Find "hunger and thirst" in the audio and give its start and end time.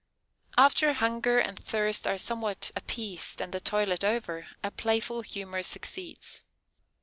0.93-2.07